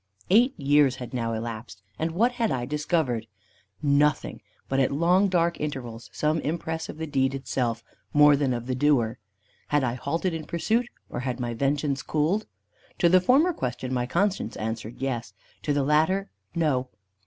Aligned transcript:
Eight 0.31 0.59
years 0.59 0.95
had 0.95 1.13
now 1.13 1.33
elapsed, 1.33 1.83
and 1.99 2.09
what 2.09 2.31
had 2.31 2.49
I 2.49 2.65
discovered? 2.65 3.27
Nothing; 3.83 4.41
but 4.67 4.79
at 4.79 4.91
long 4.91 5.27
dark 5.29 5.59
intervals 5.61 6.09
some 6.11 6.39
impress 6.39 6.89
of 6.89 6.97
the 6.97 7.05
deed 7.05 7.35
itself, 7.35 7.83
more 8.11 8.35
than 8.35 8.51
of 8.51 8.65
the 8.65 8.73
doer. 8.73 9.19
Had 9.67 9.83
I 9.83 9.93
halted 9.93 10.33
in 10.33 10.45
pursuit, 10.45 10.89
or 11.07 11.19
had 11.19 11.39
my 11.39 11.53
vengeance 11.53 12.01
cooled? 12.01 12.47
To 12.97 13.09
the 13.09 13.21
former 13.21 13.53
question 13.53 13.93
my 13.93 14.07
conscience 14.07 14.55
answered 14.57 14.97
"yes," 15.03 15.35
to 15.61 15.71
the 15.71 15.83
latter 15.83 16.31
"no." 16.55 16.89